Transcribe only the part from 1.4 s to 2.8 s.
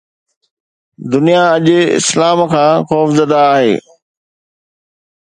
اڄ اسلام کان